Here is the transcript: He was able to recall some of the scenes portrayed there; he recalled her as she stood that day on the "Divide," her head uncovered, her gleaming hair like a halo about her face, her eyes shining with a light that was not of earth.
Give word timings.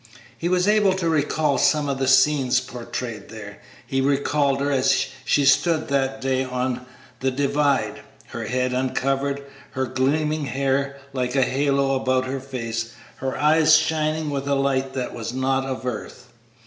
He 0.35 0.49
was 0.49 0.67
able 0.67 0.93
to 0.93 1.07
recall 1.07 1.59
some 1.59 1.87
of 1.87 1.99
the 1.99 2.07
scenes 2.07 2.59
portrayed 2.59 3.29
there; 3.29 3.59
he 3.85 4.01
recalled 4.01 4.59
her 4.59 4.71
as 4.71 5.05
she 5.23 5.45
stood 5.45 5.89
that 5.89 6.19
day 6.19 6.43
on 6.43 6.87
the 7.19 7.29
"Divide," 7.29 7.99
her 8.29 8.45
head 8.45 8.73
uncovered, 8.73 9.43
her 9.73 9.85
gleaming 9.85 10.45
hair 10.45 10.97
like 11.13 11.35
a 11.35 11.43
halo 11.43 11.93
about 11.95 12.25
her 12.25 12.39
face, 12.39 12.93
her 13.17 13.37
eyes 13.37 13.75
shining 13.75 14.31
with 14.31 14.47
a 14.47 14.55
light 14.55 14.93
that 14.93 15.13
was 15.13 15.33
not 15.33 15.67
of 15.67 15.85
earth. 15.85 16.29